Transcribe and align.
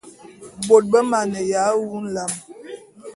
Bôt 0.67 0.83
be 0.91 0.99
maneya 1.09 1.63
wu 1.85 1.95
nlam. 2.05 2.31